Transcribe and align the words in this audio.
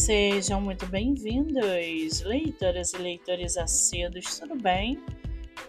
Sejam 0.00 0.62
muito 0.62 0.86
bem-vindos, 0.86 2.22
leitoras 2.22 2.94
e 2.94 2.96
leitores 2.96 3.58
acedos, 3.58 4.38
tudo 4.38 4.56
bem? 4.56 4.98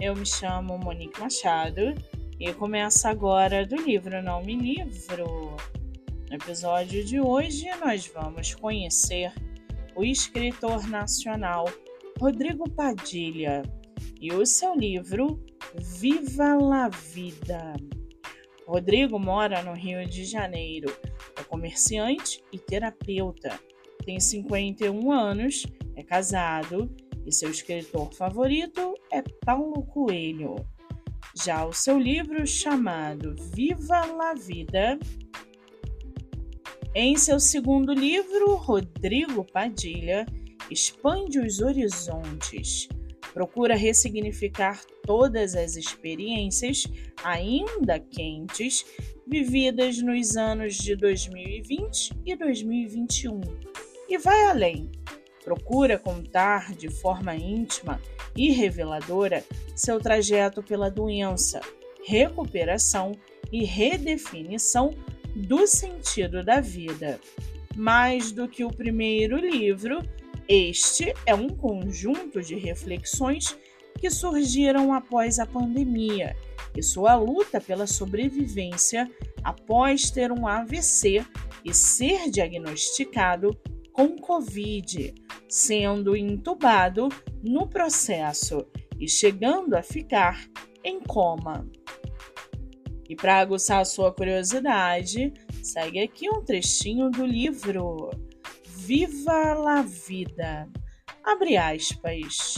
Eu 0.00 0.16
me 0.16 0.26
chamo 0.26 0.76
Monique 0.76 1.20
Machado 1.20 1.94
e 2.40 2.52
começo 2.52 3.06
agora 3.06 3.64
do 3.64 3.76
livro 3.76 4.20
Não 4.20 4.42
Me 4.42 4.56
Livro. 4.56 5.56
No 6.28 6.34
episódio 6.34 7.04
de 7.04 7.20
hoje, 7.20 7.70
nós 7.76 8.08
vamos 8.08 8.52
conhecer 8.56 9.32
o 9.94 10.02
escritor 10.02 10.88
nacional 10.88 11.66
Rodrigo 12.18 12.68
Padilha 12.68 13.62
e 14.20 14.32
o 14.32 14.44
seu 14.44 14.74
livro 14.74 15.40
Viva 16.00 16.56
la 16.56 16.88
Vida. 16.88 17.74
Rodrigo 18.66 19.20
mora 19.20 19.62
no 19.62 19.72
Rio 19.72 20.04
de 20.04 20.24
Janeiro, 20.24 20.92
é 21.38 21.44
comerciante 21.44 22.42
e 22.52 22.58
terapeuta 22.58 23.56
tem 24.06 24.20
51 24.20 25.10
anos, 25.10 25.66
é 25.96 26.02
casado 26.02 26.88
e 27.26 27.32
seu 27.32 27.50
escritor 27.50 28.14
favorito 28.14 28.94
é 29.12 29.20
Paulo 29.44 29.82
Coelho. 29.82 30.54
Já 31.44 31.66
o 31.66 31.72
seu 31.72 31.98
livro 31.98 32.46
chamado 32.46 33.34
Viva 33.52 34.06
la 34.06 34.32
Vida, 34.32 34.96
em 36.94 37.16
seu 37.16 37.40
segundo 37.40 37.92
livro, 37.92 38.54
Rodrigo 38.54 39.44
Padilha 39.44 40.24
expande 40.70 41.40
os 41.40 41.60
horizontes, 41.60 42.88
procura 43.34 43.74
ressignificar 43.74 44.80
todas 45.02 45.54
as 45.56 45.76
experiências 45.76 46.84
ainda 47.22 47.98
quentes 47.98 48.84
vividas 49.26 50.00
nos 50.00 50.36
anos 50.36 50.76
de 50.76 50.96
2020 50.96 52.12
e 52.24 52.36
2021 52.36 53.40
e 54.08 54.18
vai 54.18 54.44
além. 54.44 54.90
Procura 55.44 55.98
contar 55.98 56.74
de 56.74 56.88
forma 56.88 57.34
íntima 57.34 58.00
e 58.36 58.50
reveladora 58.50 59.44
seu 59.74 60.00
trajeto 60.00 60.62
pela 60.62 60.90
doença, 60.90 61.60
recuperação 62.04 63.12
e 63.52 63.64
redefinição 63.64 64.90
do 65.34 65.66
sentido 65.66 66.42
da 66.42 66.60
vida. 66.60 67.20
Mais 67.76 68.32
do 68.32 68.48
que 68.48 68.64
o 68.64 68.70
primeiro 68.70 69.36
livro, 69.36 70.00
este 70.48 71.12
é 71.24 71.34
um 71.34 71.48
conjunto 71.48 72.40
de 72.40 72.54
reflexões 72.54 73.56
que 73.98 74.10
surgiram 74.10 74.92
após 74.92 75.38
a 75.38 75.46
pandemia 75.46 76.36
e 76.76 76.82
sua 76.82 77.14
luta 77.14 77.60
pela 77.60 77.86
sobrevivência 77.86 79.10
após 79.42 80.10
ter 80.10 80.30
um 80.30 80.46
AVC 80.46 81.24
e 81.64 81.74
ser 81.74 82.30
diagnosticado 82.30 83.56
com 83.96 84.14
Covid, 84.18 85.14
sendo 85.48 86.14
entubado 86.14 87.08
no 87.42 87.66
processo 87.66 88.66
e 89.00 89.08
chegando 89.08 89.74
a 89.74 89.82
ficar 89.82 90.46
em 90.84 91.00
coma. 91.00 91.66
E 93.08 93.16
para 93.16 93.38
aguçar 93.38 93.86
sua 93.86 94.12
curiosidade, 94.12 95.32
segue 95.62 96.00
aqui 96.00 96.28
um 96.28 96.44
trechinho 96.44 97.10
do 97.10 97.24
livro 97.24 98.10
Viva 98.66 99.54
la 99.54 99.80
Vida. 99.80 100.68
Abre 101.24 101.56
aspas. 101.56 102.56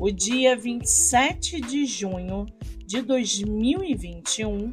O 0.00 0.10
dia 0.10 0.56
27 0.56 1.60
de 1.60 1.84
junho 1.84 2.46
de 2.86 3.02
2021 3.02 4.72